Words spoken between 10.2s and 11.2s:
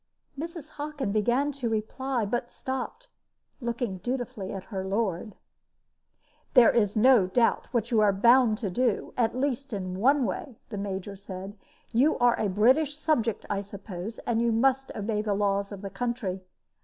way," the Major